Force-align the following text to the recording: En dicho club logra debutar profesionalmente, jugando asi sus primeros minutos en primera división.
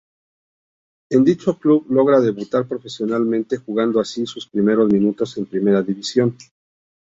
En 1.11 1.23
dicho 1.23 1.59
club 1.59 1.85
logra 1.91 2.19
debutar 2.21 2.67
profesionalmente, 2.67 3.57
jugando 3.57 3.99
asi 3.99 4.25
sus 4.25 4.47
primeros 4.47 4.91
minutos 4.91 5.37
en 5.37 5.45
primera 5.45 5.83
división. 5.83 6.35